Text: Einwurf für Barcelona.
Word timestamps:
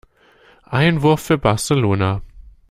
Einwurf 0.65 1.19
für 1.21 1.37
Barcelona. 1.37 2.23